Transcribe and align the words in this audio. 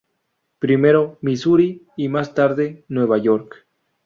Primero, 0.57 1.19
Misuri 1.21 1.85
y, 1.95 2.09
más 2.09 2.33
tarde, 2.33 2.85
Nueva 2.87 3.19
York. 3.19 3.67